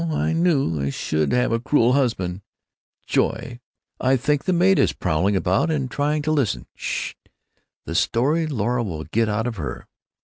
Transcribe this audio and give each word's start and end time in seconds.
I 0.09 0.33
knew 0.33 0.81
I 0.81 0.89
should 0.89 1.31
have 1.31 1.51
a 1.51 1.59
cruel 1.59 1.93
husband 1.93 2.37
who——Joy! 3.05 3.59
I 3.99 4.17
think 4.17 4.45
the 4.45 4.51
maid 4.51 4.79
is 4.79 4.93
prowling 4.93 5.35
about 5.35 5.69
and 5.69 5.91
trying 5.91 6.23
to 6.23 6.31
listen. 6.31 6.65
'Shhh! 6.73 7.13
The 7.85 7.93
story 7.93 8.47
Laura 8.47 8.81
will 8.81 9.03
get 9.03 9.29
out 9.29 9.45
of 9.45 9.57
her!" 9.57 9.85